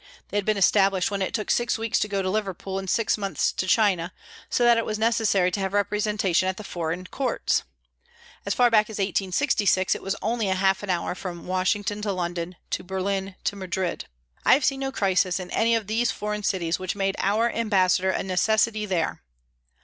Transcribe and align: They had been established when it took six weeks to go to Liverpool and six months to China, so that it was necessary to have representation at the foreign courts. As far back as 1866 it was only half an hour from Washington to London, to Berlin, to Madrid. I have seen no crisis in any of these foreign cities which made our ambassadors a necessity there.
They 0.29 0.37
had 0.37 0.45
been 0.45 0.57
established 0.57 1.11
when 1.11 1.21
it 1.21 1.31
took 1.31 1.51
six 1.51 1.77
weeks 1.77 1.99
to 1.99 2.07
go 2.07 2.23
to 2.23 2.29
Liverpool 2.31 2.79
and 2.79 2.89
six 2.89 3.19
months 3.19 3.51
to 3.51 3.67
China, 3.67 4.11
so 4.49 4.63
that 4.63 4.75
it 4.75 4.83
was 4.83 4.97
necessary 4.97 5.51
to 5.51 5.59
have 5.59 5.73
representation 5.73 6.49
at 6.49 6.57
the 6.57 6.63
foreign 6.63 7.05
courts. 7.05 7.61
As 8.43 8.55
far 8.55 8.71
back 8.71 8.89
as 8.89 8.97
1866 8.97 9.93
it 9.93 10.01
was 10.01 10.15
only 10.19 10.47
half 10.47 10.81
an 10.81 10.89
hour 10.89 11.13
from 11.13 11.45
Washington 11.45 12.01
to 12.01 12.11
London, 12.13 12.55
to 12.71 12.83
Berlin, 12.83 13.35
to 13.43 13.55
Madrid. 13.55 14.05
I 14.43 14.55
have 14.55 14.65
seen 14.65 14.79
no 14.79 14.91
crisis 14.91 15.39
in 15.39 15.51
any 15.51 15.75
of 15.75 15.85
these 15.85 16.09
foreign 16.09 16.41
cities 16.41 16.79
which 16.79 16.95
made 16.95 17.15
our 17.19 17.51
ambassadors 17.51 18.15
a 18.17 18.23
necessity 18.23 18.87
there. 18.87 19.21